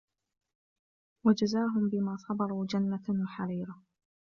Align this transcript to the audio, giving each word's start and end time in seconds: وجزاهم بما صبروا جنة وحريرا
وجزاهم 1.25 1.89
بما 1.89 2.17
صبروا 2.17 2.65
جنة 2.65 3.03
وحريرا 3.09 3.81